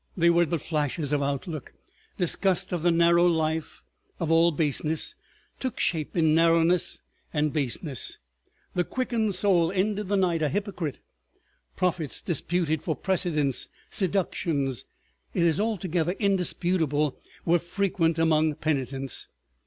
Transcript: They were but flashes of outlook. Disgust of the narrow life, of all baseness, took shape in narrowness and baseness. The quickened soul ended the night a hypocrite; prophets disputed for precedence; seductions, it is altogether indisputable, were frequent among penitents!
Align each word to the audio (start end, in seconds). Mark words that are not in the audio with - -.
They 0.17 0.31
were 0.31 0.47
but 0.47 0.63
flashes 0.63 1.13
of 1.13 1.21
outlook. 1.21 1.73
Disgust 2.17 2.71
of 2.73 2.81
the 2.81 2.89
narrow 2.89 3.27
life, 3.27 3.83
of 4.19 4.31
all 4.31 4.51
baseness, 4.51 5.13
took 5.59 5.79
shape 5.79 6.17
in 6.17 6.33
narrowness 6.33 7.03
and 7.31 7.53
baseness. 7.53 8.17
The 8.73 8.83
quickened 8.83 9.35
soul 9.35 9.71
ended 9.71 10.07
the 10.07 10.17
night 10.17 10.41
a 10.41 10.49
hypocrite; 10.49 10.97
prophets 11.75 12.19
disputed 12.19 12.81
for 12.81 12.95
precedence; 12.95 13.69
seductions, 13.91 14.85
it 15.35 15.43
is 15.43 15.59
altogether 15.59 16.13
indisputable, 16.13 17.19
were 17.45 17.59
frequent 17.59 18.17
among 18.17 18.55
penitents! 18.55 19.27